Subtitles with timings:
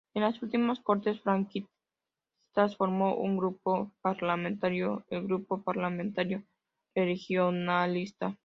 [0.15, 6.43] En las últimas Cortes franquistas formó un grupo parlamentario, el Grupo Parlamentario
[6.95, 8.35] Regionalista.